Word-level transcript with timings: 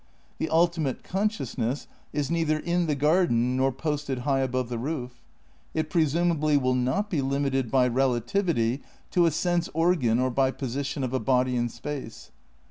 The 0.39 0.49
ultimate 0.49 1.03
consciousness 1.03 1.85
is 2.11 2.31
neither 2.31 2.57
in 2.57 2.87
the 2.87 2.95
garden 2.95 3.55
nor 3.55 3.71
posted 3.71 4.17
high 4.21 4.39
above 4.39 4.67
the 4.67 4.79
roof. 4.79 5.21
It 5.75 5.91
pre 5.91 6.05
sumably 6.05 6.59
will 6.59 6.73
not 6.73 7.11
be 7.11 7.21
limited 7.21 7.69
by 7.69 7.87
relativity 7.87 8.81
to 9.11 9.27
a 9.27 9.31
sense 9.31 9.69
organ 9.75 10.17
or 10.17 10.31
by 10.31 10.49
position 10.49 11.03
of 11.03 11.13
a 11.13 11.19
body 11.19 11.55
in 11.55 11.69
space. 11.69 12.31